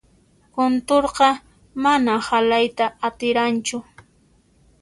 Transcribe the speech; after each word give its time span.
Kunturqa 0.53 1.27
mana 1.83 2.13
halayta 2.29 2.85
atiranchu. 3.07 3.77